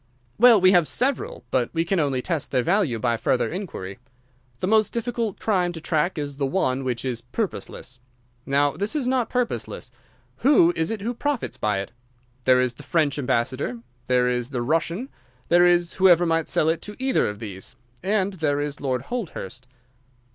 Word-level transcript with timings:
"Well, 0.39 0.59
we 0.59 0.71
have 0.71 0.87
several, 0.87 1.43
but 1.51 1.69
we 1.73 1.85
can 1.85 1.99
only 1.99 2.23
test 2.23 2.49
their 2.49 2.63
value 2.63 2.97
by 2.97 3.17
further 3.17 3.51
inquiry. 3.51 3.99
The 4.59 4.65
most 4.65 4.91
difficult 4.93 5.39
crime 5.39 5.71
to 5.73 5.79
track 5.79 6.17
is 6.17 6.37
the 6.37 6.45
one 6.47 6.83
which 6.83 7.05
is 7.05 7.21
purposeless. 7.21 7.99
Now 8.43 8.71
this 8.71 8.95
is 8.95 9.07
not 9.07 9.29
purposeless. 9.29 9.91
Who 10.37 10.73
is 10.75 10.89
it 10.89 11.01
who 11.01 11.13
profits 11.13 11.55
by 11.57 11.81
it? 11.81 11.91
There 12.45 12.59
is 12.59 12.73
the 12.73 12.81
French 12.81 13.19
ambassador, 13.19 13.77
there 14.07 14.27
is 14.27 14.49
the 14.49 14.63
Russian, 14.63 15.07
there 15.49 15.67
is 15.67 15.93
whoever 15.93 16.25
might 16.25 16.49
sell 16.49 16.67
it 16.67 16.81
to 16.81 16.95
either 16.97 17.27
of 17.29 17.37
these, 17.37 17.75
and 18.03 18.33
there 18.33 18.59
is 18.59 18.81
Lord 18.81 19.03
Holdhurst." 19.03 19.67